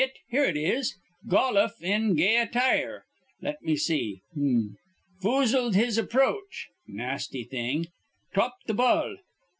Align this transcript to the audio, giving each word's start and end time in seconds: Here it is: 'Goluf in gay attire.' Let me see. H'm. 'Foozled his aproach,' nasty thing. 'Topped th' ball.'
Here 0.29 0.45
it 0.45 0.57
is: 0.57 0.97
'Goluf 1.29 1.79
in 1.79 2.15
gay 2.15 2.37
attire.' 2.37 3.05
Let 3.39 3.61
me 3.61 3.75
see. 3.77 4.23
H'm. 4.33 4.75
'Foozled 5.21 5.75
his 5.75 5.99
aproach,' 5.99 6.69
nasty 6.87 7.43
thing. 7.43 7.85
'Topped 8.33 8.67
th' 8.67 8.75
ball.' 8.75 9.17